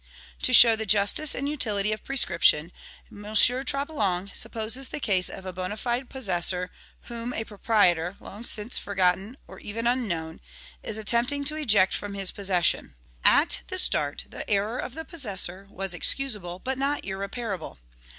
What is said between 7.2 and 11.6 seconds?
a proprietor, long since forgotten or even unknown, is attempting to